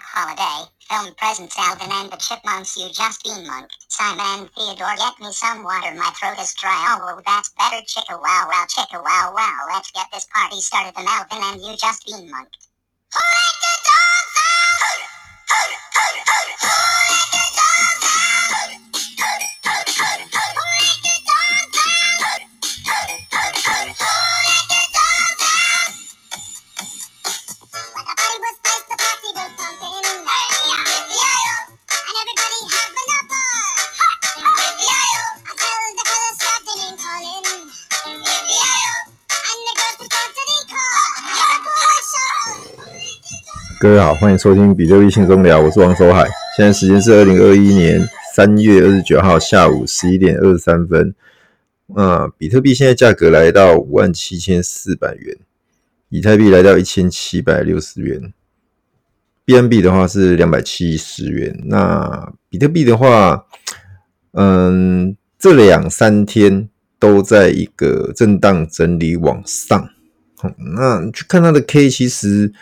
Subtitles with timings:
[0.00, 0.70] Holiday.
[0.88, 2.76] Film presents Alvin and the Chipmunks.
[2.76, 3.76] You just been monked.
[3.88, 5.92] Simon Theodore, get me some water.
[5.94, 6.96] My throat is dry.
[7.00, 7.82] Oh, that's better.
[7.84, 9.58] Chicka wow wow, chicka wow wow.
[9.68, 10.94] Let's get this party started.
[10.94, 12.56] The Alvin and you just been monked.
[13.12, 15.02] Who let the dogs out?
[15.50, 15.60] Who,
[15.92, 16.72] who, who, who
[17.12, 17.51] let the
[43.82, 46.24] 各位好，欢迎收听比特币轻松聊，我是王守海。
[46.56, 48.00] 现在时间是二零二一年
[48.32, 51.12] 三月二十九号下午十一点二十三分。
[51.96, 55.36] 啊，比特币现在价格来到五万七千四百元，
[56.10, 58.32] 以太币来到一千七百六十元
[59.46, 61.52] ，BNB 的话是两百七十元。
[61.64, 63.46] 那比特币的话，
[64.34, 66.68] 嗯，这两三天
[67.00, 69.88] 都在一个震荡整理往上。
[70.36, 72.52] 好，那去看它的 K，其实。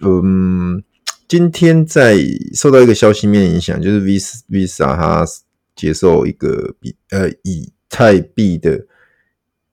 [0.00, 0.82] 嗯，
[1.26, 2.16] 今天在
[2.54, 5.26] 受到一个消息面影响，就是 Visa Visa 它
[5.74, 8.86] 接受一个比呃以太币的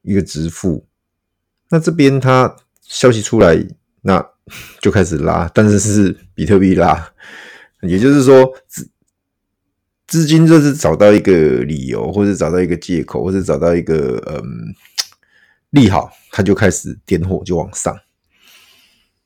[0.02, 0.86] 一个支付，
[1.70, 3.64] 那这边它消息出来，
[4.02, 4.26] 那
[4.82, 7.12] 就开始拉，但是是比特币拉，
[7.82, 8.90] 也就是说资
[10.08, 14.44] 资金就是找到一个理由，或者找到一个借口，或者找到一个嗯
[15.72, 17.96] 利好，它就开始点火就往上。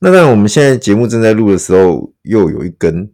[0.01, 3.11] 那当然，我们现在节目正在录的时候，又有一根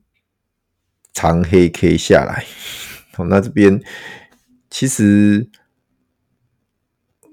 [1.13, 2.45] 长黑 K 下来。
[3.17, 3.81] 哦，那这边
[4.69, 5.49] 其实，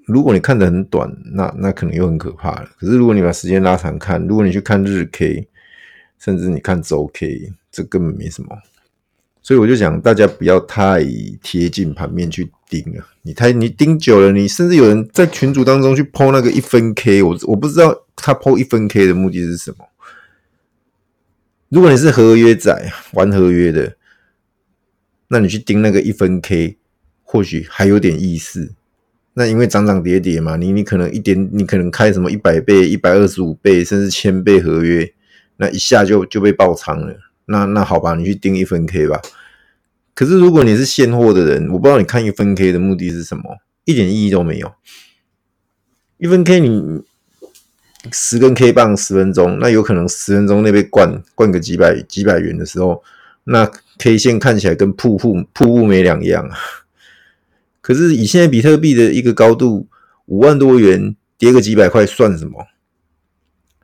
[0.06, 2.70] 如果你看得很短，那那可能又很可怕了。
[2.78, 5.46] 可是如果你把时间拉长看，如果你去看日 K，
[6.18, 8.56] 甚至你看周 K，这根本没什么。
[9.42, 11.04] 所以我就讲，大家不要太
[11.42, 13.04] 贴近盘面去盯了。
[13.20, 19.88] 你太你盯久了，你甚至有人在群组当中去 po 那个一分 K，我我不知道他 po 一分 K 的目的是什么。
[21.68, 23.96] 如果你是合约仔玩合约的，
[25.28, 26.76] 那你去盯那个一分 K，
[27.22, 28.74] 或许还有点意思。
[29.34, 35.10] 那因为涨涨跌跌嘛，你你可能一点，你可能开什么一百倍、一百二十五倍，甚至千倍合约，
[35.56, 37.16] 那一下就就被爆仓了。
[37.46, 39.22] 那那好吧，你去盯一分 K 吧。
[40.14, 43.42] 可是如果你是现货的人，我不知道你看一分 K 的目的是什么，
[43.86, 44.74] 一点意义都没有。
[46.18, 47.02] 一分 K 你
[48.10, 53.02] 十根 K 棒十分钟，那有可能十分钟内被灌灌个几百几百元的时候，
[53.44, 56.56] 那 K 线看起来跟瀑布瀑布没两样啊。
[57.80, 59.86] 可是以现在比特币的一个高度
[60.26, 62.66] 五万多元，跌个几百块算什么？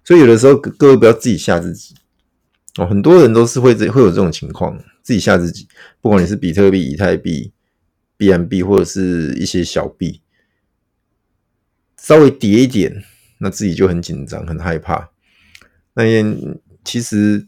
[0.04, 1.94] 所以有的时候各位不要自己吓自己。
[2.76, 5.66] 哦，很多人都是会这会有这种情况，自己吓自己。
[6.00, 7.52] 不管你是比特币、以太币、
[8.16, 10.20] B M B 或者是一些小币，
[12.00, 13.02] 稍微跌一点，
[13.38, 15.10] 那自己就很紧张、很害怕。
[15.94, 16.24] 那也
[16.84, 17.46] 其实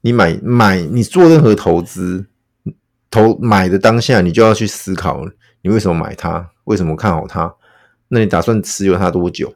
[0.00, 2.26] 你买买，你做任何投资，
[3.10, 5.24] 投买的当下，你就要去思考，
[5.62, 6.50] 你为什么买它？
[6.64, 7.54] 为什么看好它？
[8.08, 9.54] 那你打算持有它多久？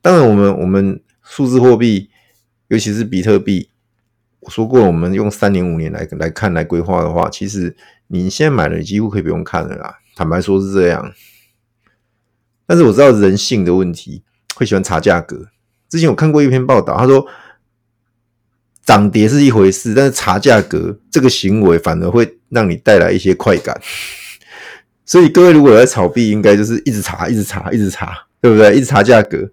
[0.00, 2.10] 当然，我们我们数字货币。
[2.68, 3.68] 尤其是比特币，
[4.38, 9.98] 我说过，我们用三年、五年来来看、来规划的话，其实你现在买了，你几乎可以不用看了啦。
[10.14, 11.12] 坦白说是这样，
[12.70, 14.22] 但是我知道人性的问题，
[14.54, 15.48] 会喜欢查价格。
[15.88, 17.26] 之前我看过一篇报道，他说
[18.84, 23.76] 涨跌是一回事，但是查价格这个行为反而会让你带来一些快感。
[25.04, 28.76] 所以各位如果有在炒币，应该就是一直查、一直查、一直查，对不对？
[28.76, 29.50] 一直查价格。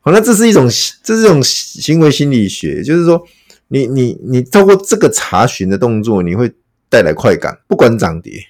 [0.00, 0.68] 好，那这是一种，
[1.02, 3.26] 这是一种行为心理学，就是说
[3.68, 6.52] 你，你你你透过这个查询的动作，你会
[6.90, 8.44] 带来快感，不管涨跌。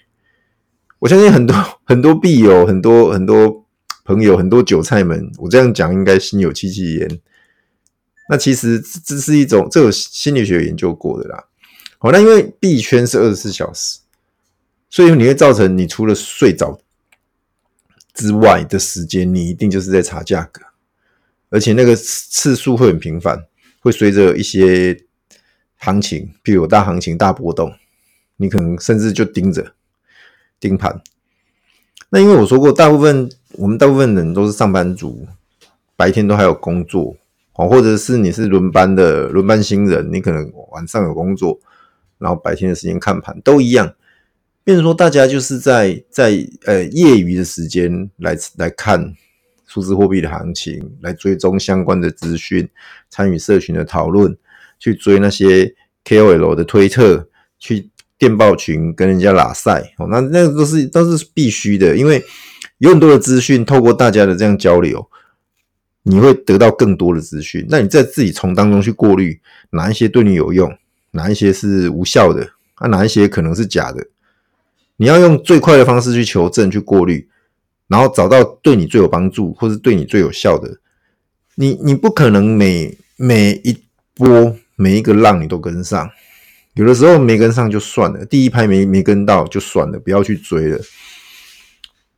[0.99, 1.55] 我相信很多
[1.85, 3.62] 很多币友，很多很多
[4.05, 7.21] 朋友，很多韭菜们，我这样讲应该心有戚戚焉。
[8.29, 11.45] 那其实这是一种，这有心理学研究过的啦。
[11.99, 14.01] 好，那因为币圈是二十四小时，
[14.91, 16.81] 所以你会造成你除了睡着
[18.15, 20.63] 之外的时间，你一定就是在查价格。
[21.51, 23.45] 而且那个次数会很频繁，
[23.81, 24.99] 会随着一些
[25.77, 27.73] 行情，譬如大行情、大波动，
[28.37, 29.75] 你可能甚至就盯着
[30.59, 31.03] 盯盘。
[32.09, 35.27] 那因为我说过，大部分我们大部分人都是上班族，
[35.97, 37.17] 白天都还有工作，
[37.55, 41.59] 哦或者是你是轮班的轮班新人，你可能晚上有工作，
[42.19, 43.95] 然后白天的时间看盘都一样。
[44.65, 49.15] 变成说，大家就是在在呃业余的时间来来看。
[49.65, 52.69] 数字货币的行情，来追踪相关的资讯，
[53.09, 54.37] 参与社群的讨论，
[54.79, 57.27] 去追那些 KOL 的推特，
[57.59, 57.89] 去
[58.19, 62.23] 电报群跟人家拉赛哦，那那个都是都是必须的，因为
[62.83, 65.09] 有很多的资讯，透过大家的这样交流，
[66.03, 67.65] 你会得到更多的资讯。
[67.69, 69.41] 那你在自己从当中去过滤，
[69.71, 70.77] 哪一些对你有用，
[71.13, 72.45] 哪一些是无效的，
[72.75, 74.05] 啊，哪一些可能是假的，
[74.97, 77.29] 你要用最快的方式去求证、去过滤，
[77.87, 80.81] 然后找到对你最有帮助或是对你最有效的。
[81.55, 83.79] 你你不可能每每一
[84.17, 86.11] 波每一个浪你都跟上，
[86.75, 90.81] 有的时候没跟上就算了，第一拍没没跟到就算了，不要去追了。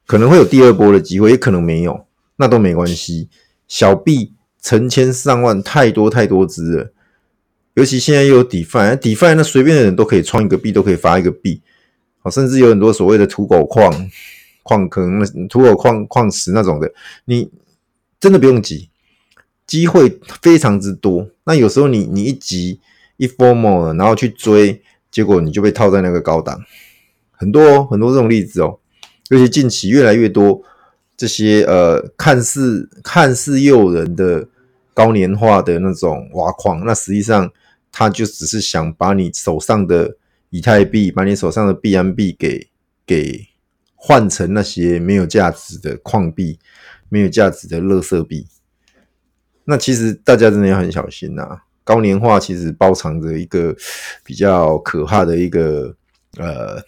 [0.07, 2.07] 可能会有第二波的机会，也可能没有，
[2.37, 3.29] 那都没关系。
[3.67, 6.93] 小币成千上万，太多太多只了。
[7.75, 11.61] 尤其现在又有 DeFi，DeFi 那随便的人都可以创一个币，都可以发一个币。
[12.21, 14.11] 好，甚至有很多所谓的土狗矿、
[14.63, 16.93] 矿坑、土狗矿矿石那种的，
[17.25, 17.51] 你
[18.21, 18.89] 真的不用急。
[19.67, 22.79] 机会非常之多，那有时候你你一急
[23.17, 26.63] 一 FOMO 然后去追，结果你就被套在那个高档，
[27.33, 28.79] 很多哦很多这种例子哦，
[29.35, 30.63] 尤其近期越来越多
[31.17, 34.47] 这些呃看似看似诱人的
[34.95, 37.51] 高年化的那种挖矿，那实际上
[37.91, 40.17] 他就只是想把你手上的
[40.51, 42.69] 以太币，把你手上的币安币给
[43.05, 43.49] 给
[43.97, 46.61] 换成那些没有价值的矿币，
[47.09, 48.47] 没有价值的垃圾币。
[49.65, 53.75] 那其实大家真的要很小心呐、高年化其实包藏着一个
[54.23, 55.97] 比较可怕的一个
[56.37, 56.81] 呃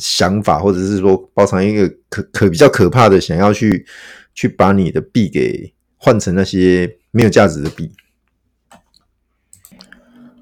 [0.00, 3.86] 想法，或者是说包藏一个可可比较可怕的想要去
[4.34, 7.92] 去把你的币给换成那些没有价值的币。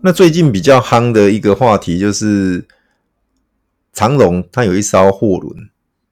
[0.01, 2.65] 那最近比较夯的一个话题就是
[3.93, 5.69] 长荣，它有一艘货轮，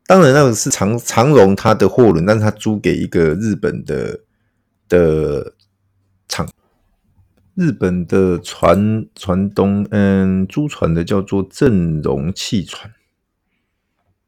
[0.06, 4.20] 当然那个是长长荣它的货轮，但是它租给一个日本的。
[4.88, 5.52] 的
[6.28, 6.48] 厂，
[7.56, 12.88] 日本的船船东，嗯，租船的叫做正荣汽船。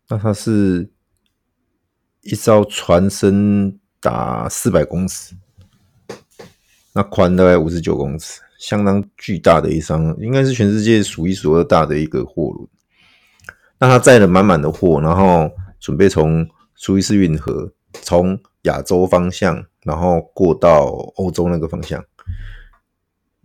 [0.09, 0.91] 那它是
[2.23, 5.35] 一艘船身达四百公尺，
[6.93, 12.69] 那宽大概五十九公尺，相当巨大的一艘，应该是全世界数一数二大的一个货轮。
[13.79, 19.65] 那它载了满满的货，然后准备从苏伊士运河从亚洲方向。
[19.85, 22.05] 然后过到欧洲那个方向，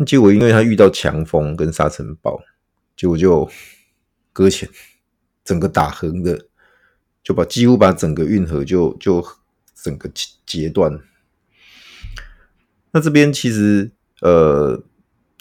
[0.06, 2.38] 结果因为他遇到强风跟沙尘暴，
[2.98, 3.50] 结果就
[4.33, 4.68] 搁浅，
[5.45, 6.48] 整个打横的，
[7.24, 9.25] 就把几乎把整个运河就就
[9.81, 10.10] 整个
[10.46, 11.00] 截断。
[12.92, 13.90] 那这边其实
[14.22, 14.84] 呃，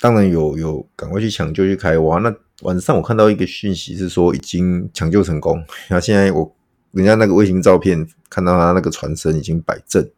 [0.01, 2.19] 当然有有赶快去抢救去开挖。
[2.19, 5.57] 那晚上我看到一个讯息是说已经抢救成功，
[5.89, 6.55] 然后现在我
[6.93, 10.09] 人家那个卫星照片看到他那个船身已经摆正。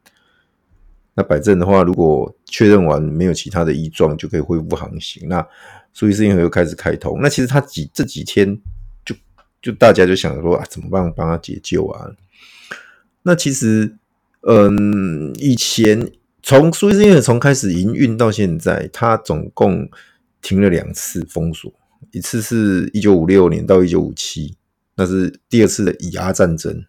[1.17, 5.29] 那摆正的话，如果确认完没有其他的异状，就可以恢复航行。
[5.29, 5.47] 那
[5.93, 7.21] 苏伊士运河又开始开通。
[7.23, 8.61] 那其实他几这几天
[9.65, 12.15] 就大家就想说啊，怎么办帮他解救啊？
[13.23, 13.97] 那其实，
[14.43, 16.13] 嗯，以前
[16.43, 19.89] 从苏伊士运河从开始营运到现在，它总共
[20.43, 21.73] 停了两次封锁，
[22.13, 24.55] 一次是一九五六年到一九五七，
[24.97, 26.85] 那是第二次的以阿战争。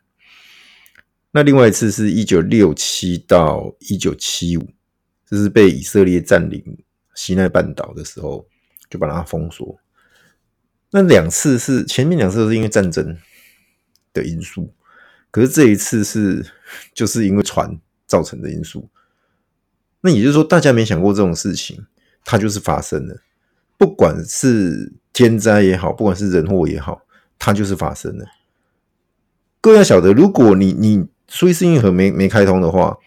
[1.32, 4.68] 那另外一次是一九六七到一九七五，
[5.26, 6.62] 这是被以色列占领
[7.14, 8.46] 西奈半岛的时候，
[8.90, 9.80] 就把它封锁。
[10.98, 13.18] 那两次是前面两次都是因为战争
[14.14, 14.74] 的因素，
[15.30, 16.46] 可是这一次是
[16.96, 18.88] 就是因为船造成的因素。
[20.00, 21.86] 那也就是说，大家没想过这种事情，
[22.24, 23.18] 它就是发生了。
[23.78, 27.02] 不管是天灾也好，不管是人祸也好，
[27.38, 28.26] 它就是发生了。
[29.60, 31.08] 各位要晓得，如果你你。
[31.28, 33.00] 苏伊士运河没没开通的话，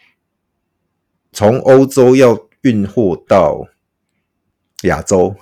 [1.33, 3.69] 从欧洲要运货到
[4.83, 5.37] 亚洲，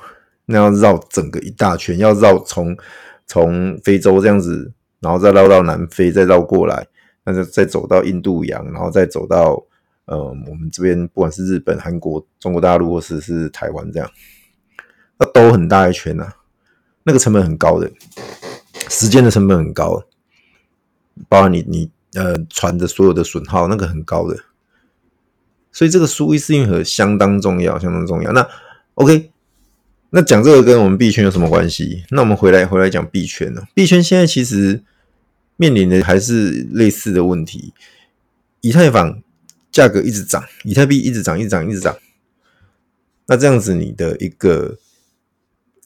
[0.47, 2.77] 那要绕整个一大圈，要绕从
[3.27, 6.87] 从非洲这样子，然后再绕到南非，再绕过来，
[7.25, 9.63] 那就再走到印度洋，然后再走到
[10.07, 14.11] 呃我们这边，不管是日本、韩国、中国大陆或是是台湾这样，
[15.19, 16.37] 那都很大一圈啊，
[17.03, 17.91] 那个成本很高的，
[18.89, 20.03] 时间的成本很高，
[21.29, 21.91] 包括你你。
[22.15, 24.39] 呃，船的所有的损耗，那个很高的，
[25.71, 28.33] 所以这个苏伊士运河相当重要，相当重要。
[28.33, 28.49] 那
[28.95, 29.31] OK，
[30.11, 32.05] 那讲这个跟我们币圈有什么关系？
[32.11, 33.63] 那我们回来回来讲币圈呢？
[33.75, 34.83] 币圈现在其实
[35.57, 37.75] 面临的还是类似的问题，
[38.61, 39.23] 以太坊
[39.71, 41.97] 价格一直涨，以太币一直涨，一直涨，一直涨。
[43.27, 44.79] 那这样子，你的一个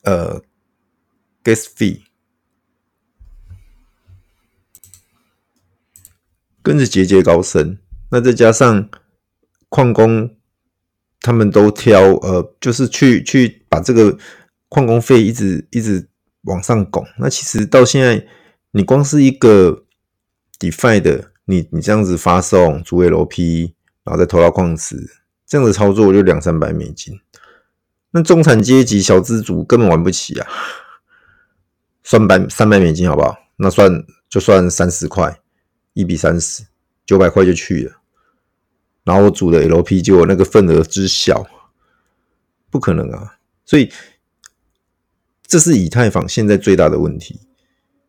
[0.02, 0.42] 呃
[1.42, 2.00] gas fee。
[6.62, 7.78] 跟着节节高升，
[8.10, 8.90] 那再加上
[9.70, 10.36] 矿工
[11.20, 14.16] 他们都挑呃，就是去去把这个
[14.68, 16.08] 矿工费一直一直
[16.42, 17.06] 往上拱。
[17.18, 18.26] 那其实到现在，
[18.70, 19.84] 你光是一个
[20.58, 23.74] DeFi 的，你你这样子发送组 LP，
[24.04, 24.96] 然后再投到矿池，
[25.46, 27.18] 这样的操作就两三百美金。
[28.12, 30.48] 那中产阶级小资族根本玩不起啊！
[32.02, 33.36] 算百三百美金好不好？
[33.56, 35.40] 那算就算三十块，
[35.92, 36.64] 一比三十，
[37.06, 38.00] 九百块就去了。
[39.10, 41.44] 然后我组的 LP 就那个份额之小，
[42.70, 43.38] 不可能啊！
[43.66, 43.90] 所以
[45.44, 47.40] 这是以太坊现在最大的问题，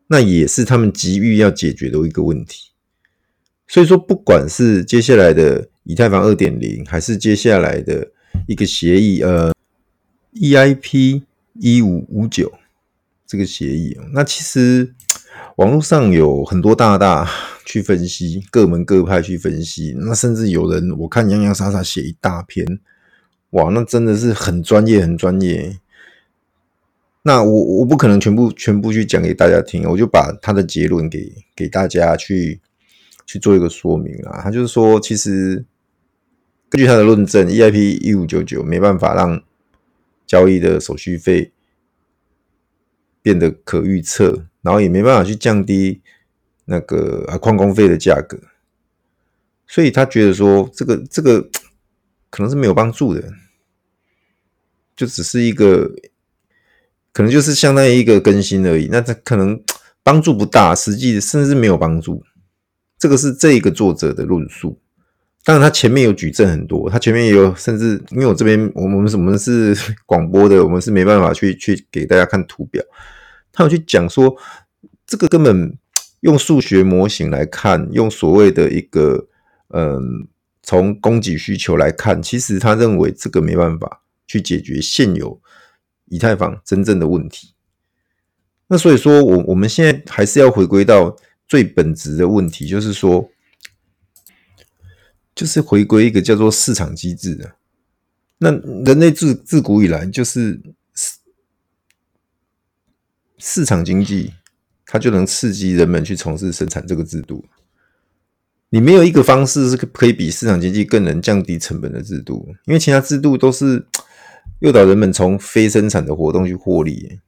[0.06, 2.70] 那也是他们急于要解决的一个问题。
[3.66, 8.12] 所以说，不管是接下来的以太坊二点零，还是接下来的
[8.46, 9.52] 一个协议，呃。
[10.34, 11.24] EIP
[11.60, 12.50] 一五五九
[13.26, 14.94] 这个协议，那其实
[15.56, 17.30] 网络上有很多大大
[17.64, 22.80] 去分析，各门各派去分析，那甚至有人我看洋洋洒洒写一大篇，
[23.50, 25.78] 哇，那真的是很专业，很专业。
[27.22, 32.60] 那我我不可能全部全部去讲给大家听，我就把他的结论给给大家去
[33.24, 34.40] 去做一个说明啊。
[34.42, 35.64] 他就是说，其实
[36.68, 39.40] 根据他的论证，EIP 一五九九没办法让
[40.26, 41.52] 交易的手续费
[43.22, 46.00] 变得可预测，然后也没办法去降低
[46.64, 48.38] 那个啊矿工费的价格，
[49.66, 51.48] 所以他觉得说这个这个
[52.30, 53.32] 可能是没有帮助的，
[54.94, 55.90] 就只是一个
[57.12, 59.62] 可能就是相当于一个更新而已，那他可能
[60.02, 62.24] 帮助不大，实际甚至没有帮助。
[62.98, 64.78] 这个是这一个作者的论述。
[65.44, 69.76] 当然，他前面有举证很多，他前面也有，甚至因为我这边我们我们是
[70.06, 72.80] 广播的，我们是没办法去去给大家看图表。
[73.50, 74.36] 他有去讲说，
[75.04, 75.76] 这个根本
[76.22, 79.28] 用数学模型来看，用所谓的一个
[79.68, 80.26] 嗯，
[80.62, 85.40] 从供给需求来看，其实他认为这个没办法去解决现有
[86.06, 87.54] 以太坊真正的问题。
[88.66, 93.30] 那所以说我我们现在还是要回归到最本质的问题，就是说。
[95.34, 97.54] 就是回归一个叫做市场机制的。
[98.36, 98.50] 那
[98.84, 100.60] 人类自自古以来就是
[100.94, 101.18] 市
[103.38, 104.34] 市场经济，
[104.86, 107.44] 它就能刺激人们去从事生产这个制度。
[108.70, 113.86] 你没有一个方式是可以比市场经济更能降低成本的制度，因为其他制度都是
[114.60, 117.18] 诱导人们从非生产的活动去获利。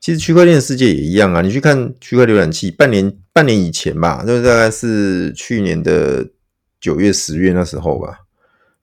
[0.00, 6.28] 其实区块链世界也一样啊，你去看区块浏览器，半年半年以前吧，就是大概是去年的。
[6.78, 8.20] 九月、十月那时候吧，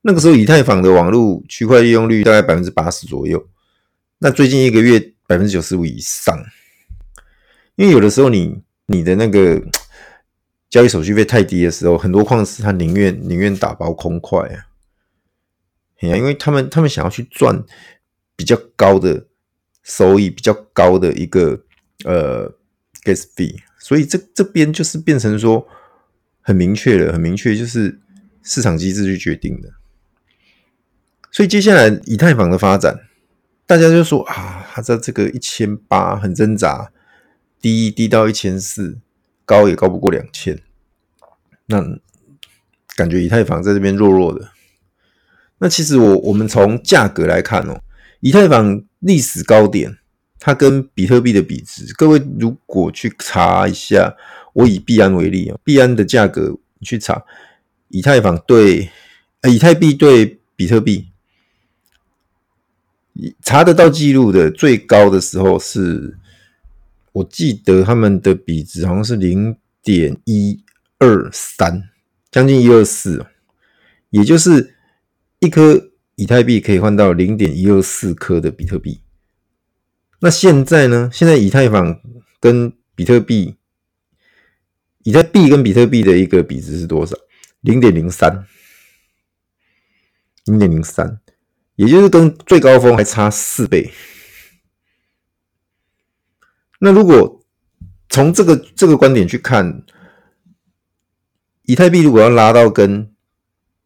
[0.01, 3.41] 那个时候以太坊的网络区块利用率大概百分之八十左右。
[4.17, 6.35] 那最近一个月百分之九十五以上，
[7.75, 9.61] 因为有的时候你你的那个
[10.69, 14.65] 交易手续费太低的时候，很多矿石他宁愿宁愿打包空块啊，
[15.99, 17.63] 因为他们他们想要去赚
[18.35, 19.25] 比较高的
[19.83, 21.61] 收益，比较高的一个
[22.05, 22.49] 呃
[23.03, 25.67] gas fee，所以这这边就是变成说。
[26.45, 28.01] 很明确的，很明确，就是
[28.41, 29.69] 市场机制去决定的。
[31.31, 32.99] 所以接下来以太坊的发展，
[33.65, 36.91] 大家就说啊，它在这个一千八很挣扎，
[37.63, 38.99] 低低到一千四，
[39.45, 40.59] 高也高不过两千。
[41.67, 41.81] 那
[42.97, 44.51] 感觉以太坊在这边弱弱的。
[45.59, 47.81] 那其实我我们从价格来看哦，
[48.19, 49.97] 以太坊历史高点，
[50.39, 54.15] 它跟比特币的比值，各位如果去查一下。
[54.55, 57.23] 我以币安为例啊，币安的价格去查，
[57.87, 58.91] 以太坊对，
[59.49, 61.07] 以太币对比特币，
[63.41, 66.19] 查得到记录的最高的时候是，
[67.13, 70.63] 我记得他们的比值好像是零点一
[70.99, 71.89] 二三，
[72.31, 73.25] 将近一二四，
[74.09, 74.75] 也就是
[75.39, 79.01] 一颗以太币可以换到零点一二四颗的比特币。
[80.19, 81.09] 那现在呢？
[81.11, 81.99] 现在以太坊
[82.39, 83.55] 跟比特币。
[85.05, 87.13] 以太币跟比特币的一个比值是多少？
[87.59, 88.45] 零点零三，
[90.45, 91.19] 零点零三，
[91.75, 93.91] 也就是跟最高峰还差四倍。
[96.85, 97.41] 那如果
[98.09, 99.85] 从这个这个观点去看，
[101.61, 103.09] 以太币如果要拉到跟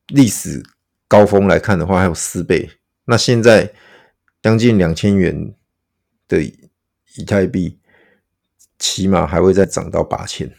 [0.07, 0.63] 历史
[1.07, 2.71] 高峰来看的话，还有四倍。
[3.05, 3.71] 那现在
[4.41, 5.53] 将近两千元
[6.27, 7.77] 的以太币，
[8.79, 10.51] 起码还会再涨到八千。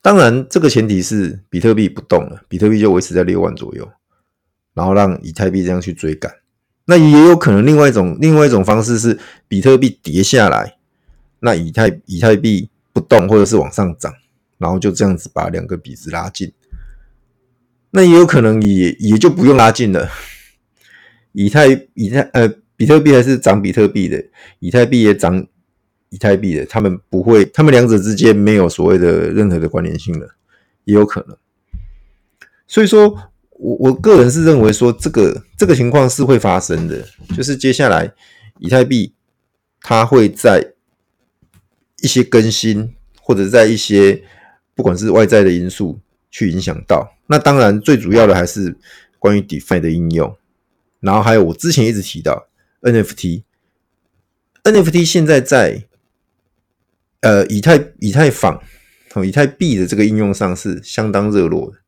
[0.00, 3.92] 当然，这个前提是比特币不动了，比特币就维持在六万左右，
[4.72, 6.34] 然后让以太币这样去追赶。
[6.86, 10.76] 那也有可能另外一种另外一种方式是比特币跌下来，
[11.40, 14.12] 那以太以太币不动或者是往上涨，
[14.58, 16.52] 然后就这样子把两个比值拉近。
[17.90, 20.10] 那也有可能也也就不用拉近了。
[21.32, 24.24] 以太以太呃，比特币还是涨比特币的，
[24.58, 25.46] 以太币也涨
[26.10, 30.36] 以太币的，他们不会，他们两者之间没有所谓的任何的关联性了，
[30.84, 31.36] 也有可能。
[32.66, 37.04] 所以说我我个人是认为说，这个这个情况是会发生的，
[37.36, 38.12] 就是接下来
[38.58, 39.14] 以太币
[39.80, 40.74] 它会在
[42.02, 44.22] 一些更新，或者在一些
[44.74, 45.98] 不管是外在的因素
[46.30, 47.16] 去影响到。
[47.26, 48.76] 那当然，最主要的还是
[49.18, 50.36] 关于 DeFi 的应用，
[51.00, 52.48] 然后还有我之前一直提到
[52.82, 55.84] NFT，NFT 现在在
[57.20, 58.60] 呃以太以太坊
[59.24, 61.78] 以太币的这个应用上是相当热络的，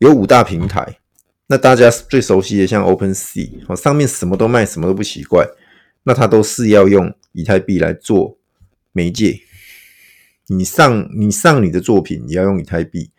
[0.00, 0.98] 有五大平台，
[1.46, 5.46] 那大家最熟悉的像 OpenSea 哦，上面什么都卖，什么都不奇怪，
[6.02, 8.38] 那它都是要用以太币来做
[8.92, 9.40] 媒介，
[10.48, 13.10] 你上你上你的作品也要用以太币。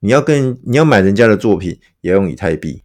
[0.00, 2.84] 你要跟你要买人家的作品，也要用以太币。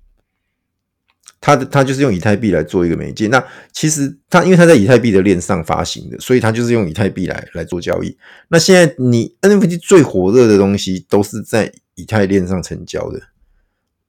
[1.39, 3.27] 他的他就是用以太币来做一个媒介。
[3.27, 8.17] 那其实他因为他在以太币的链上发行的，所以他就是用以太币来来做交易。
[8.47, 13.21] 那现在你 NFT 最火热的东西都是在以太链上成交的，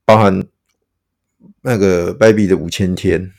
[0.04, 0.44] 包含
[1.62, 3.32] 那个 Bybit 的五千天，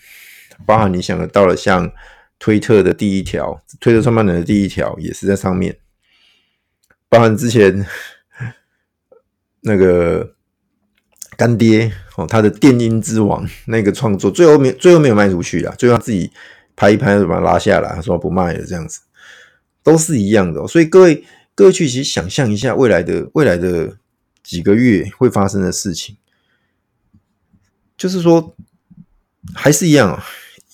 [0.65, 1.91] 包含你想得到了像
[2.39, 5.77] 推特的第一条，推特创办人的第一条也是在上面，
[7.09, 7.85] 包含之前。
[9.67, 10.35] 那个
[11.35, 16.31] 干爹哦，他的电音之王那个创作最后没最后没有卖出去啦，最后他自己
[16.75, 19.01] 拍一拍就把它拉下来，他说不卖了，这样子
[19.81, 20.67] 都是一样的。
[20.67, 21.23] 所以各位
[21.55, 23.97] 各位去其实想象一下未来的未来的
[24.43, 26.15] 几个月会发生的事情，
[27.97, 28.55] 就是说
[29.53, 30.23] 还是一样啊，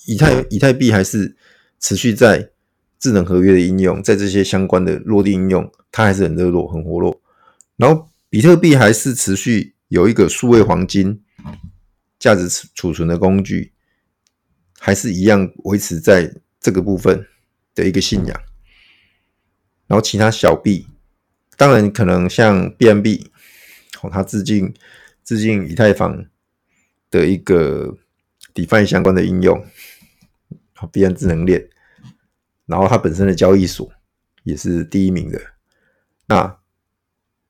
[0.06, 1.36] 以太以太币还是
[1.80, 2.50] 持续在
[2.98, 7.20] 智能合约的应用，在这些相关的落地应用，它还是很热络很活络，
[7.76, 8.08] 然后。
[8.32, 11.22] 比特币还是持续有一个数位黄金
[12.18, 13.74] 价值储存的工具，
[14.78, 17.26] 还是一样维持在这个部分
[17.74, 18.40] 的一个信仰。
[19.86, 20.86] 然后其他小币，
[21.58, 23.26] 当然可能像 BNB，
[24.00, 24.72] 哦，它致敬
[25.22, 26.24] 致敬以太坊
[27.12, 27.96] 的一个
[28.54, 29.64] DeFi 相关的应用，
[30.72, 31.68] 好，币安智能链，
[32.66, 33.92] 然后它本身的交易所
[34.42, 35.40] 也是第一名的。
[36.26, 36.58] 那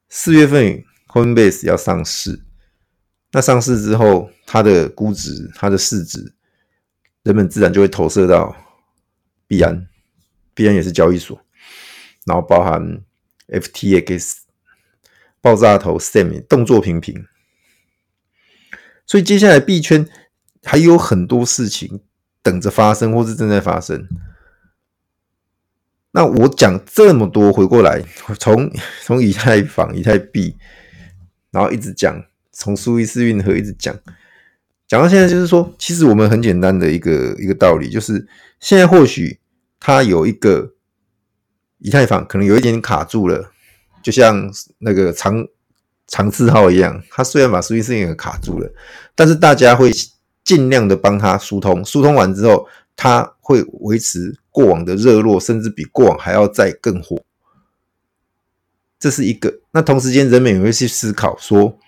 [0.09, 2.43] 四月份，Coinbase 要上市。
[3.31, 6.35] 那上市之后，它的估值、它的市值，
[7.23, 8.55] 人们自然就会投射到
[9.47, 9.89] 币安。
[10.55, 11.41] 币安也是交易所，
[12.27, 13.01] 然后包含
[13.47, 14.39] FTX、
[15.41, 17.25] 爆炸头 Sam 动作频频。
[19.13, 20.09] 所以接下来币圈
[20.63, 22.01] 还有很多事情
[22.43, 24.09] 等着发生，或是正在发生。
[26.13, 28.03] 那我讲这么多，回过来
[28.41, 28.73] 从
[29.05, 30.57] 从以太坊、以太币，
[31.51, 33.95] 然后一直讲，从苏伊士运河一直讲，
[34.89, 38.27] 讲到现在，就是说，其实我们很简单的一个一个道理，就是
[38.61, 39.39] 现在或许
[39.79, 40.73] 它有一个
[41.81, 43.53] 以太坊可能有一点点卡住了，
[44.03, 45.47] 就像那个长
[46.13, 48.73] 长赐号一样，它虽然把苏伊士运河卡住了，
[49.17, 49.91] 但是大家会
[50.45, 52.69] 尽量的帮他疏通，疏通完之后。
[52.95, 57.19] 他会维持过往的热络，甚至比过往还要再更火。
[59.01, 59.61] 这是一个。
[59.73, 61.79] 那同时间，人们也会去思考说，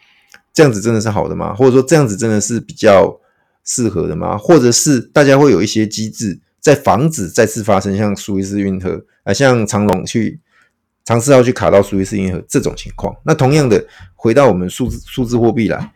[0.52, 1.54] 这样子真的是好的吗？
[1.54, 3.20] 或者说，这样子真的是比较
[3.64, 4.36] 适合的吗？
[4.38, 10.40] 或者是大家会有一些机制，在防止再次发生像苏伊士运河啊，像长龙去
[11.04, 13.14] 尝试要去卡到苏伊士运河这种情况。
[13.24, 15.92] 那同样的，回到我们数字数字货币来，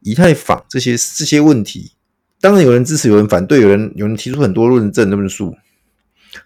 [0.00, 1.92] 以太坊这些这些问题。
[2.40, 5.56] 当然有人支持，有人反对，有人有人提出很多论证论述。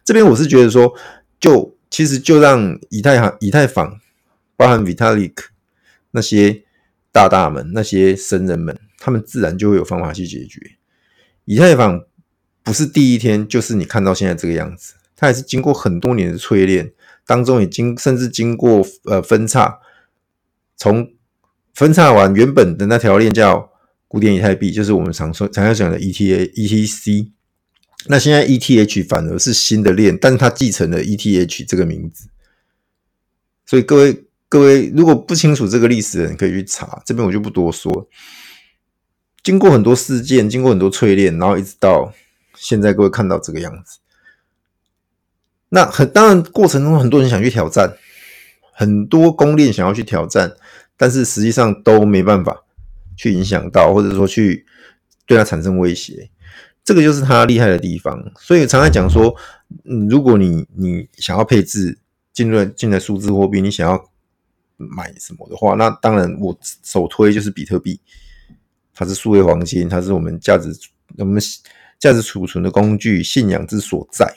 [0.05, 0.95] 这边我是觉得说，
[1.41, 3.99] 就其实就让以太行、以太坊，
[4.57, 5.35] 包含 Vitalik
[6.13, 6.63] 那些
[7.11, 10.61] 大大们、那些神人们，他们自然就会有方法去解决。
[11.47, 12.05] 以太坊
[12.63, 16.93] 不是第一天，就是你看到现在这个样子，它也是经过很多年的淬炼
[17.29, 19.79] 当中，已经甚至经过呃分叉，
[20.77, 21.13] 从
[21.75, 23.71] 分叉完原本的那条链叫。
[24.11, 27.31] 古典以太币就是我们常说、常要讲的 ETA、ETC。
[28.07, 32.27] 那现在 ETH 反而是新的链，但是它继承了 ETH 这个名字。
[33.67, 37.03] 所以各位各位如果不清楚这个历史的人，可以去查。
[37.05, 38.09] 这边我就不多说。
[39.43, 42.11] 经过很多事件，经过很多淬炼，然后一直到
[42.57, 43.99] 现在，各位看到这个样子。
[45.71, 47.97] 那很当然，过程中很多人想去挑战，
[48.73, 50.53] 很多公链想要去挑战，
[50.97, 52.65] 但是实际上都没办法。
[53.21, 54.65] 去影响到，或者说去
[55.27, 56.31] 对它产生威胁，
[56.85, 58.17] 这个就是它厉害的地方。
[58.39, 59.35] 所以常常讲说，
[59.87, 61.99] 嗯，如果你你想要配置
[62.33, 64.09] 进入进来数字货币，你想要
[64.77, 68.01] 买什么的话，那当然我首推就是比特币，
[68.95, 70.73] 它是数位黄金，它是我们价值
[71.17, 71.43] 我们
[71.99, 74.33] 价值储存的工具，信仰之所在。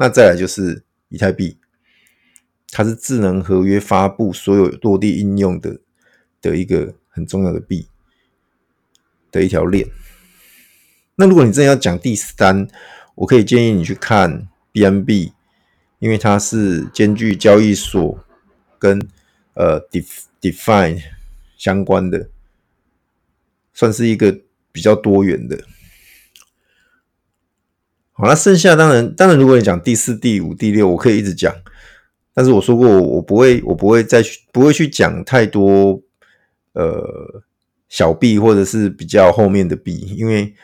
[0.00, 1.58] 那再来就是以太币，
[2.70, 5.78] 它是智能合约发布所有落地应用的
[6.40, 7.86] 的一个很重要的币
[9.30, 9.86] 的一条链。
[11.16, 12.66] 那如果你真的要讲第三，
[13.14, 15.32] 我可以建议你去看 BNB，
[15.98, 18.24] 因为它是兼具交易所
[18.78, 19.06] 跟
[19.52, 19.86] 呃
[20.40, 21.02] define
[21.58, 22.30] 相关的，
[23.74, 24.40] 算是一个
[24.72, 25.62] 比较多元的。
[28.20, 31.54] 好，那剩下当然当然，如果你讲第四、第五、第六，我可以一直讲，
[32.34, 36.00] 但是我说过我不会我不会再去不会去讲太多
[36.74, 37.42] 呃
[37.88, 40.54] 小币或者是比较后面的币，因为。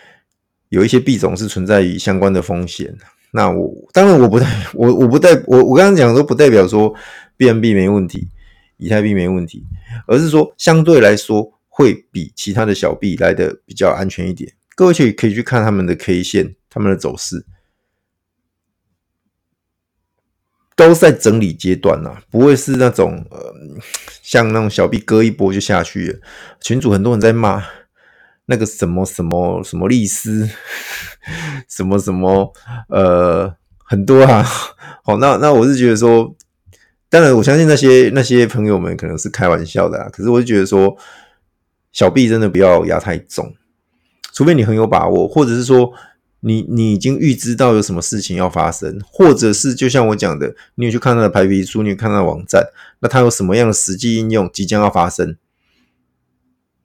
[0.69, 2.92] 有一些币种是存在于相关的风险，
[3.31, 6.92] 那我当然我不代我我不代我我刚刚讲的都不代表说
[7.38, 8.29] BNB 没问题，
[8.77, 9.64] 以太币没问题，
[10.09, 14.53] 而是说相对来说会比其他的小币来的比较安全一点。
[14.75, 17.47] 各位可以可以去看他们的 K 线，他们的走势
[20.77, 23.55] 都在整理阶段呐，不会是那种呃
[24.23, 26.19] 像那种小币割一波就下去了。
[26.61, 27.65] 群主很多人在骂。
[28.49, 30.49] 那个什么什么什么利斯，
[31.69, 32.53] 什么什么
[32.89, 34.41] 呃很多啊，
[35.03, 36.33] 好，那那我是觉得说，
[37.09, 40.97] 当然我相信那些那些朋友们可能是开玩笑的啊，可是我就觉得说，
[41.91, 43.53] 小币真的不要压太重，
[44.33, 45.93] 除非你很有把握，或者是说
[46.47, 55.37] 你你已经预知到有什么事情要发生，或者是就像我讲的，你有去看他的白皮书，你有看他的网站，那他有什么样的实际应用即将要发生？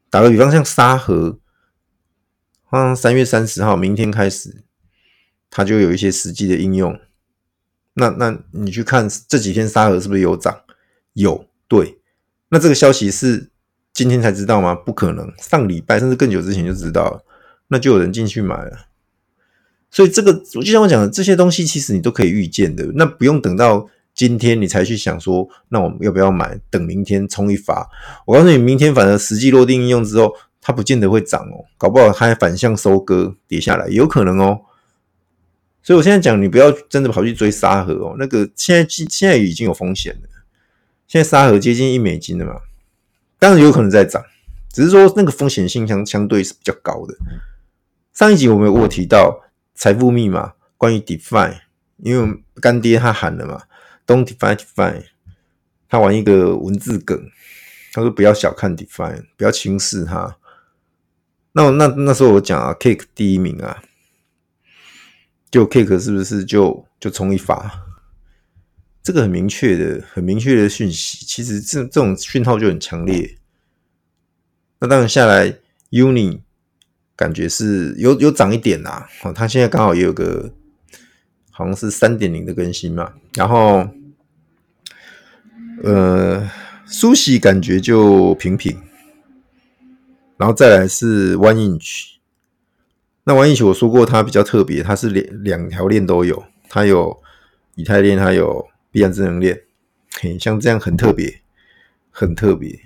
[0.10, 1.38] 打个比方，像沙盒。
[2.72, 4.64] 啊，三月三十号，明天开始，
[5.50, 6.98] 它就有一些实际的应用。
[7.96, 10.62] 那那你去看这几天沙盒是不是有涨？
[11.14, 12.00] 有，对。
[12.50, 13.52] 那这个消息是
[13.94, 14.74] 今天才知道吗？
[14.74, 17.26] 不可能，上礼拜甚至更久之前就知道了。
[17.68, 18.91] 那就有人进去买了。
[19.92, 22.84] 所以这个，就像我讲的，这些东西其实你都可以预见的。
[22.96, 26.60] 那不用等到今天你才去想说，那我们要不要买？
[26.72, 27.88] 等明天冲一发。
[28.26, 30.34] 我告诉你，明天反而实际落地应用之后。
[30.64, 34.62] 它不见得会涨哦，搞不好它还反向收割跌下来，有可能哦。
[35.82, 38.16] 所以我现在讲，你不要真的跑去追沙盒哦。
[38.20, 40.30] 那个现在现在已经有风险了，
[41.08, 42.58] 现在沙盒接近一美金了嘛，
[43.40, 44.24] 当然有可能在涨，
[44.72, 47.16] 只是说那个风险性相相对是比较高的。
[48.14, 49.42] 上一集我们有提到
[49.74, 51.60] 财富密码关于 DeFi，
[51.98, 53.64] 因为干爹他喊了嘛
[54.06, 55.04] ，Don't DeFi DeFi，
[55.90, 57.30] 他玩一个文字梗，
[57.94, 60.38] 他说不要小看 DeFi，不要轻视它。
[61.54, 63.84] 那那那时候我讲啊，Cake 第一名啊，
[65.50, 67.88] 就 Cake 是不是就就冲一发？
[69.04, 73.38] 这个很明确的、很明确的讯息，其实这这种讯号就很强烈。
[74.80, 75.58] 那当然下来
[75.90, 76.42] ，Uni
[77.22, 80.52] 感觉是有有涨一点啦，哦，它现在刚好也有个
[81.52, 83.88] 好像是三点零的更新嘛，然后
[85.84, 86.50] 呃
[86.88, 88.76] ，Sushi 感觉就平平。
[90.38, 92.14] 然后再来是 One Inch，
[93.26, 97.22] 那 One Inch 我说过它比较特别，它是两两条链都有，它有
[97.76, 99.62] 以太链，它有币安智能链，
[100.20, 101.42] 嘿，像这样很特别，
[102.10, 102.80] 很特别，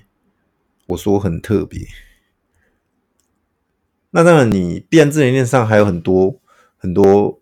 [0.88, 1.88] 我说很特别。
[4.15, 6.39] 那当然，你币安智能链上还有很多
[6.78, 7.41] 很多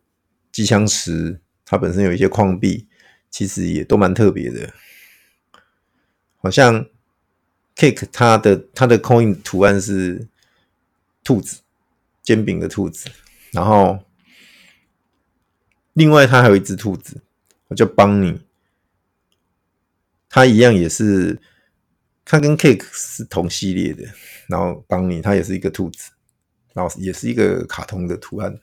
[0.51, 2.88] 机枪石，它本身有一些矿币，
[3.29, 4.73] 其实也都蛮特别的，
[6.38, 6.86] 好像。
[7.75, 10.27] Cake 它的它的 coin 图案是
[11.23, 11.62] 兔子，
[12.21, 13.09] 煎饼的兔子，
[13.51, 13.97] 然后
[15.93, 17.19] 另外它还有一只兔子，
[17.75, 18.41] 叫 Bunny，
[20.29, 21.41] 它一样也是，
[22.23, 24.03] 它跟 Cake 是同系列的，
[24.47, 26.12] 然后 Bunny 它也是一个兔子，
[26.73, 28.59] 然后也是一个卡通的图案，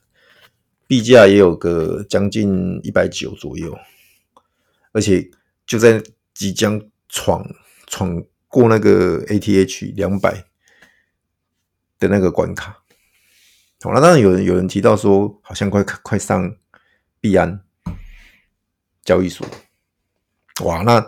[0.86, 3.76] 币价也有个将近一百九左右，
[4.92, 5.30] 而且
[5.66, 6.02] 就在
[6.34, 7.44] 即将闯
[7.86, 8.22] 闯。
[8.52, 10.44] 过那个 ATH 两百
[12.00, 12.82] 的那个关卡，
[13.80, 16.56] 好了，当然有人有人提到说，好像快快上
[17.20, 17.62] 币安
[19.04, 19.46] 交易所，
[20.64, 21.06] 哇，那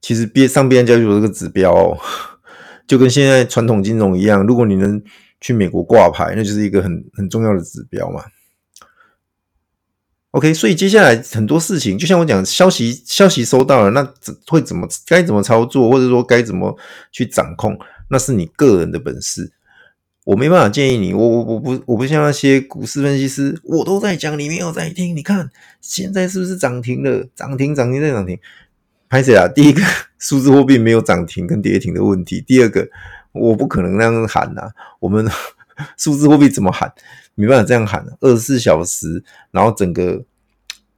[0.00, 1.98] 其实币上币安交易所这个指标哦，
[2.86, 5.02] 就跟现在传统金融一样，如果你能
[5.40, 8.24] 去美国挂牌，那就是一个很很重要的指标嘛。
[10.32, 16.76] OK，所以接下来很多事情，就像我讲，消息消息收到了，那怎会怎么该怎么操作，或者说该怎么
[17.10, 17.78] 去掌控，
[18.10, 19.50] 那是你个人的本事，
[20.24, 21.14] 我没办法建议你。
[21.14, 25.16] 我我我不我不像那些股市分析师，我都在讲，你没有在听。
[25.16, 25.48] 你看
[25.80, 27.26] 现在是不是涨停了？
[27.34, 28.38] 涨停涨停再涨停，
[29.08, 29.48] 拍谁啊？
[29.48, 29.80] 第一个，
[30.18, 32.42] 数字货币没有涨停跟跌停的问题。
[32.46, 32.86] 第二个，
[33.38, 35.28] 我不可能那样喊呐、我们
[35.96, 36.92] 数字货币怎么喊？
[37.34, 40.24] 没办法这样喊、二十四小时，然后整个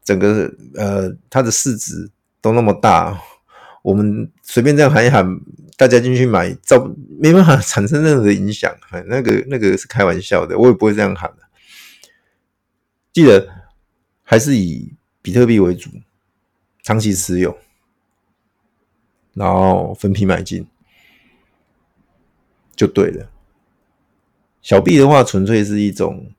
[0.05, 2.09] 整个呃，它的市值
[2.40, 3.20] 都那么大，
[3.83, 5.27] 我们随便这样喊一喊，
[5.77, 6.88] 大家进去买，造
[7.20, 8.72] 没办法产生任何的影响。
[9.07, 11.42] 那个那个是开玩笑的，我也不会这样喊的。
[13.12, 13.48] 记得
[14.22, 15.90] 还是以比特币为主，
[16.85, 17.59] 长期持有。
[19.35, 20.66] 然后分批买进
[22.79, 23.29] 就对了。
[24.62, 26.31] 小币的话，纯粹是一种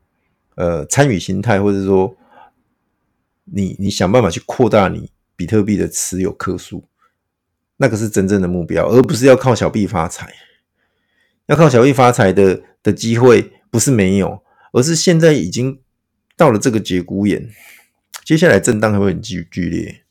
[0.55, 2.15] 呃参与心态，或者说
[3.43, 6.85] 你你想办法去扩大你比特币的持有颗数，
[7.75, 10.33] 那个是真正的目标，而不是要靠小币发财。
[11.47, 15.81] 要靠小币发财的的机会不是没有，而是现在已经
[16.37, 17.49] 到了这个节骨眼，
[18.23, 20.03] 接下来震荡还会很剧剧烈。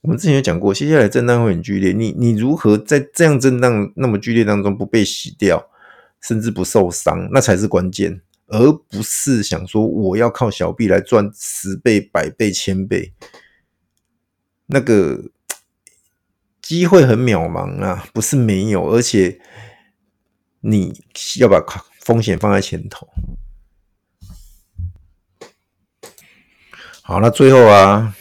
[0.00, 1.92] 我们之前有讲过，接下来震荡会很剧烈。
[1.92, 5.68] 你你如何在这样震荡那么剧烈当中不被洗掉，
[6.20, 13.12] 甚至不受伤，那才是关键，而不是想说我要靠小币来赚十倍、百倍、千倍，
[14.66, 15.24] 那个
[16.62, 19.40] 机会很渺茫啊，不是没有，而且
[20.60, 21.02] 你
[21.40, 21.60] 要把
[22.00, 23.08] 风险放在前头。
[27.02, 28.14] 好，那最后啊。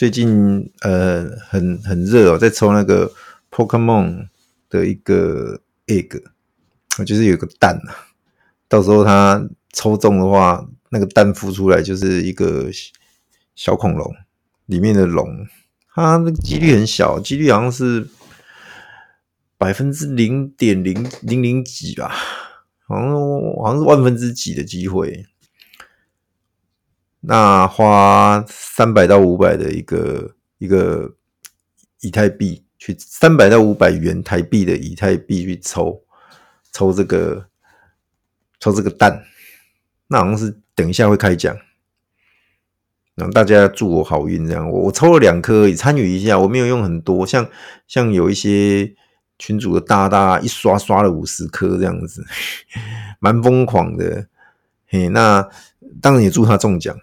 [0.00, 3.12] 最近呃很很热哦，在抽那个
[3.50, 4.28] Pokemon
[4.70, 6.22] 的一个 egg，
[7.04, 8.08] 就是有个蛋啊。
[8.66, 12.70] 到时候它抽中的话，那个蛋孵出来就是一个
[13.54, 14.10] 小恐龙，
[14.64, 15.46] 里面的龙，
[15.94, 18.08] 它那个几率很小，几率好像是
[19.58, 22.10] 百分之零点零零零几吧，
[22.88, 23.12] 好像
[23.62, 25.26] 好像是万分之几的机会。
[27.22, 31.14] 那花三百到五百的一个一个
[32.00, 36.02] 以太币去三百到五百元台币的以太币去抽
[36.72, 37.46] 抽这个
[38.58, 39.22] 抽这个蛋，
[40.06, 41.54] 那好像是等一下会开奖，
[43.14, 44.70] 让大家祝我好运这样。
[44.70, 47.46] 我我抽了两颗，也参与一下，我没有用很多，像
[47.86, 48.94] 像有一些
[49.38, 52.24] 群主的大大一刷刷了五十颗这样子，
[53.20, 54.26] 蛮疯狂的。
[54.86, 55.46] 嘿，那
[56.00, 56.96] 当然也祝他中奖。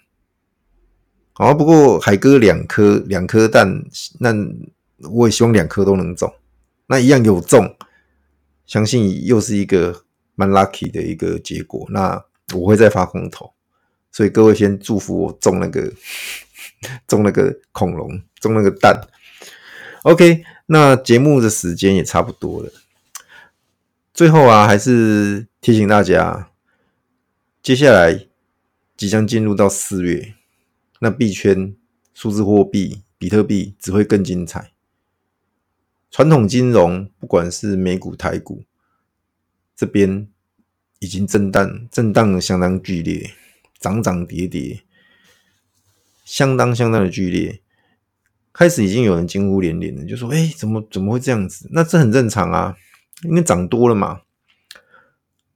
[1.39, 3.84] 好，不过海哥两颗两颗蛋，
[4.19, 4.34] 那
[5.08, 6.34] 我也希望两颗都能中，
[6.88, 7.78] 那一样有中，
[8.65, 11.86] 相信又是一个蛮 lucky 的一个结果。
[11.91, 12.19] 那
[12.56, 13.54] 我会再发空投，
[14.12, 15.93] 所以各位先祝福我中那个
[17.08, 19.00] 中那个恐龙，中那个蛋。
[20.02, 22.71] OK，那节目的时间也差不多了，
[24.12, 26.50] 最后啊，还是提醒大家，
[27.62, 28.26] 接下来
[28.95, 30.34] 即将进入到四月。
[31.00, 31.76] 那币圈、
[32.14, 34.72] 数字货币、比特币只会更精彩。
[36.10, 38.64] 传统金融，不管是美股、台股，
[39.76, 40.28] 这边
[41.00, 43.32] 已经震荡，震荡的相当剧烈，
[43.78, 44.82] 涨涨跌跌，
[46.26, 47.62] 相当相当的剧烈。
[48.52, 52.76] 开始已经有人惊呼连连了，就说：“哎，怎么怎么会这样子？”那这很正常啊，
[53.24, 54.22] 因为涨多了嘛，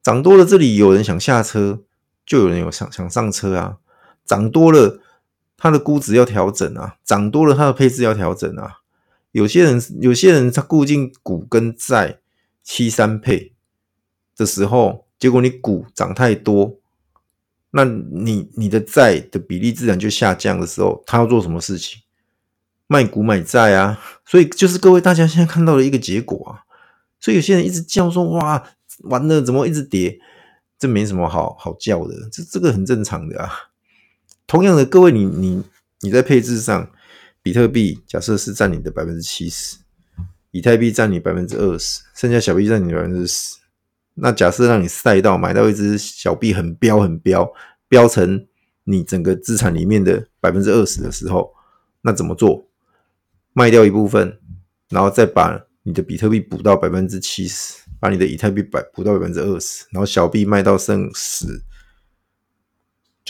[0.03, 1.81] 涨多了，这里有人想下车，
[2.25, 3.79] 就有人有想想上车啊，
[4.23, 5.01] 涨多了。
[5.63, 8.79] 它的估值要调整啊，涨多了，它的配置要调整啊。
[9.31, 12.17] 有些人，有些人他固定股跟债
[12.63, 13.53] 七三配
[14.35, 16.79] 的时候，结果你股涨太多，
[17.69, 22.01] 那你你的债的比例自然就下降的时候，他要做什么事情？
[22.87, 23.99] 卖股买债啊。
[24.25, 26.65] 所以就是各位大家现在看到的一个结果啊。
[27.19, 28.63] 所以有些人一直叫说：“哇，
[29.03, 30.19] 完了，怎么一直跌？”
[30.79, 33.70] 这没什么好好叫的，这这个很正常的啊。
[34.51, 35.63] 同样的，各位你，你
[36.01, 36.91] 你在配置上，
[37.41, 39.77] 比特币假设是占你的百分之七十，
[40.51, 43.59] 以太币占你百分之二十，剩下小币占你百分之十。
[44.15, 47.49] 那假设让你赛道买到一只小币很飙很飙，
[47.87, 48.45] 飙成
[48.83, 51.53] 你整个资产里面的百分之二十的时候，
[52.01, 52.67] 那怎么做？
[53.53, 54.37] 卖掉一部分，
[54.89, 61.63] 然后再把你的比特币补到百分之七十，把你的以太币补补到百分之二十，然后小币卖到剩十。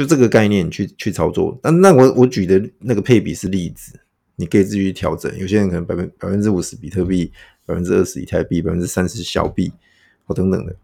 [0.01, 3.99] 就这个概念去去操作，那那我我举的那个配比是例子，
[4.35, 5.31] 你可以自己去调整。
[5.37, 7.31] 有些人可能百分百分之五十比特币，
[7.67, 9.71] 百分之二十以太币，百分之三十小币，
[10.25, 10.75] 或等等的。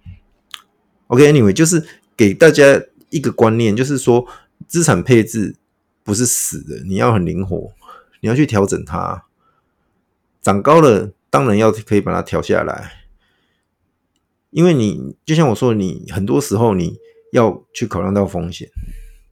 [1.07, 1.83] OK，Anyway，就是
[2.15, 4.23] 给大家一个观念，就是说
[4.67, 5.55] 资产配置
[6.03, 7.71] 不是死的，你要很灵活，
[8.21, 9.23] 你要去调整它。
[10.43, 12.91] 涨高了，当然要可以把它调下来，
[14.51, 16.99] 因为你就像我说，你很多时候你。
[17.33, 18.69] 要去考量到风险，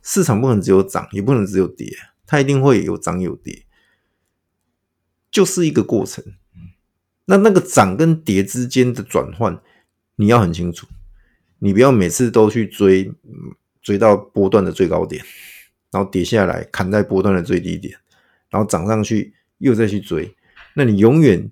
[0.07, 1.91] 市场不能只有涨，也不能只有跌，
[2.27, 3.63] 它一定会有涨有跌。
[5.31, 6.23] 就是一个过程。
[7.25, 9.59] 那那个涨跟跌之间的转换，
[10.17, 10.85] 你要很清楚，
[11.57, 13.11] 你不要每次都去追，
[13.81, 15.25] 追到波段的最高点，
[15.89, 17.97] 然后跌下来砍在波段的最低点，
[18.51, 20.35] 然后涨上去又再去追，
[20.75, 21.49] 那你永远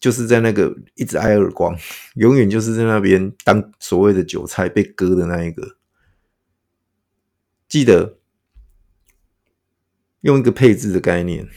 [0.00, 1.76] 就是在那个一直挨耳光，
[2.14, 5.76] 永远就是在那边当所谓的韭菜被割的那一个。
[7.74, 8.18] 记得
[10.20, 11.48] 用一个配置的概念。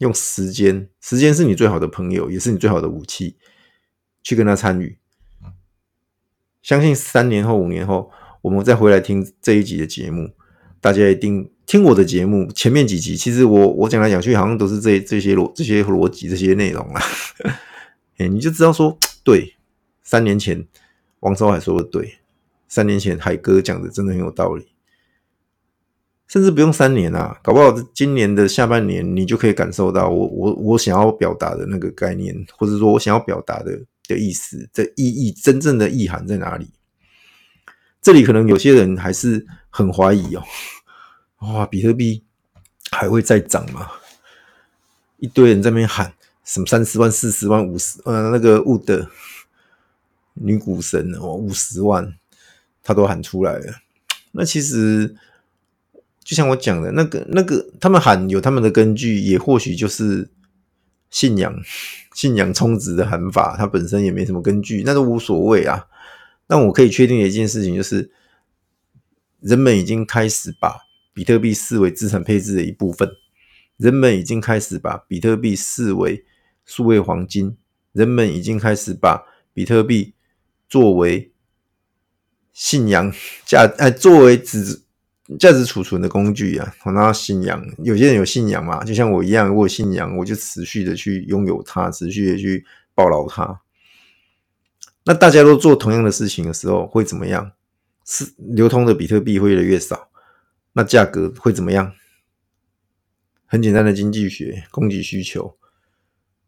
[0.00, 3.38] 用时间，时间是你最好的朋友，也是你最好的武器，
[4.22, 4.98] 去跟他参与。
[6.60, 8.10] 相信三年后、五年后，
[8.42, 10.34] 我们再回来听这一集的节目，
[10.82, 13.16] 大家一定听我的节目前面几集。
[13.16, 17.02] 其实我我讲来讲去，好像都是这这些逻这些逻辑这些内容啊。
[18.18, 19.54] 哎，你就知道说，对，
[20.02, 20.68] 三年前
[21.20, 22.18] 王守海说的对，
[22.68, 24.68] 三年前海哥讲的真的很有道理。
[26.28, 36.68] 甚至不用三年啊，搞不好今年的下半年，你就可以感受到我我我想要表达的那个概念，或者说我想要表达的的意思的意义，真正的意涵在哪里？
[38.02, 40.44] 这里可能有些人还是很怀疑哦，
[41.38, 42.22] 哇，比特币
[42.90, 43.88] 还会再涨吗？
[45.16, 46.12] 一堆人在那边喊
[46.44, 49.08] 什么三十万、四十万、五十，呃，那个 Wood
[50.34, 52.14] 女股神哦，五十万，
[52.82, 53.76] 他都喊出来了。
[54.32, 55.16] 那其实。
[56.28, 60.28] 就像我讲的那个、那个，他们喊有他们的根据，也或许就是
[61.08, 61.58] 信仰、
[62.12, 65.86] 信仰充值的喊法，它本身也没什么根据，那都无所谓啊。
[66.46, 68.10] 但我可以确定的一件事情就是，
[69.40, 70.76] 人们已经开始把
[71.14, 73.10] 比特币视为资产配置的一部分，
[73.78, 76.26] 人们已经开始把比特币视为
[76.66, 77.56] 数位黄金，
[77.92, 80.12] 人们已经开始把比特币
[80.68, 81.32] 作为
[82.52, 83.10] 信仰
[83.46, 84.82] 价，哎，作为指。
[85.36, 92.64] 价值储存的工具啊，然后信仰，有些人有信仰嘛，就像我一样，我有信仰，我就持续的去拥有它，持续的去
[92.94, 93.60] 抱牢它。
[95.04, 97.52] 那大家都做同样的事情的时候，会怎么样？
[98.06, 100.08] 是流通的比特币会越来越少，
[100.72, 101.92] 那价格会怎么样？
[103.44, 105.56] 很简单的经济学，供给需求。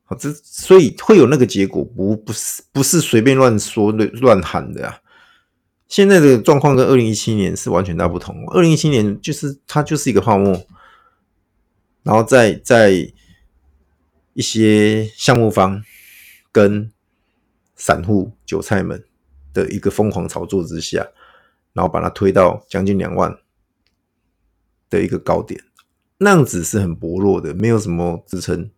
[0.05, 5.00] 好，这所以会有那个结果，不不是不是随便乱说乱喊的啊。
[5.91, 8.49] 现在的状况跟二零一七年是完全大不同。
[8.51, 10.65] 二零一七年就是它就是一个泡沫，
[12.05, 13.13] 然后在在
[14.35, 15.83] 一些项目方
[16.53, 16.93] 跟
[17.75, 19.05] 散户韭菜们
[19.53, 21.09] 的一个疯狂炒作之下，
[21.73, 23.37] 然后把它推到将近两万
[24.89, 25.61] 的一个高点，
[26.19, 28.71] 那样子是很薄弱的，没有什么支撑。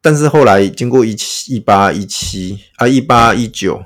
[0.00, 3.84] 但是后来经过一七一八一七啊一八一九。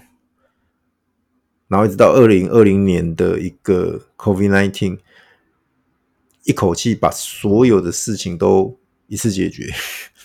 [1.68, 4.98] 然后一直到二零二零年的一个 Covid nineteen，
[6.44, 9.72] 一口气把所有的事情都一次解决，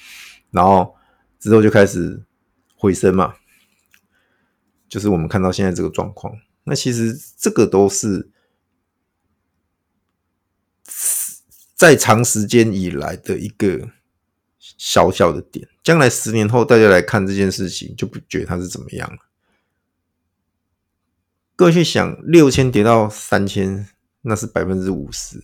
[0.51, 0.95] 然后
[1.39, 2.23] 之后就开始
[2.75, 3.35] 回升嘛，
[4.87, 6.33] 就是我们看到现在这个状况。
[6.63, 8.29] 那其实这个都是
[11.75, 13.89] 在长时间以来的一个
[14.59, 19.17] 小小的点，将来十年后大家来看这件事情，就不觉得它是怎么样了。
[21.61, 23.87] 各位去想，六千跌到三千，
[24.21, 25.39] 那是百分之五十。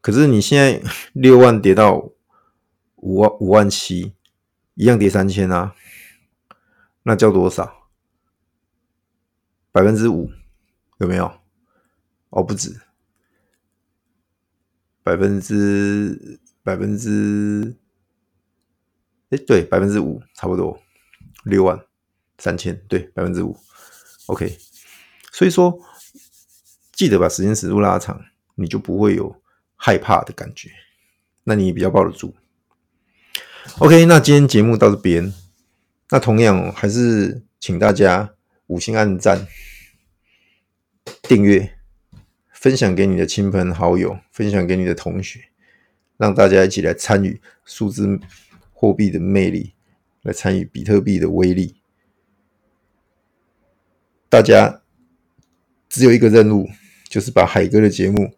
[0.00, 0.82] 可是你现在
[1.14, 2.10] 六万跌到
[2.96, 4.16] 五万五万七，
[4.74, 5.76] 一样跌三千啊，
[7.04, 7.90] 那叫多少？
[9.70, 10.28] 百分之五
[10.98, 11.32] 有没有？
[12.30, 12.80] 哦，不止，
[15.04, 17.76] 百分之百分之，
[19.30, 20.82] 哎，对，百分之五差不多，
[21.44, 21.80] 六万
[22.38, 23.56] 三千，对，百分之五
[24.26, 24.58] ，OK。
[25.34, 25.80] 所以说，
[26.92, 28.22] 记得把时间尺度拉长，
[28.54, 29.34] 你就不会有
[29.76, 30.70] 害怕的感觉，
[31.44, 32.34] 那你比较抱得住。
[33.78, 35.32] OK，那今天节目到这边，
[36.10, 38.34] 那同样还是请大家
[38.66, 39.48] 五星按赞、
[41.22, 41.78] 订阅、
[42.52, 45.48] 分享给你的亲朋好友，分享给你的同学，
[46.18, 48.20] 让大家一起来参与数字
[48.70, 49.72] 货币的魅力，
[50.20, 51.76] 来参与比特币的威力，
[54.28, 54.81] 大家。
[55.92, 56.66] 只有一个任务，
[57.10, 58.34] 就是把海哥的节目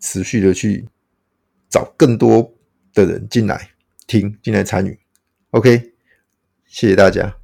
[0.00, 0.88] 持续的去
[1.68, 2.52] 找更多
[2.92, 3.70] 的人进来
[4.08, 4.98] 听，进来参与。
[5.50, 5.92] OK，
[6.66, 7.39] 谢谢大家。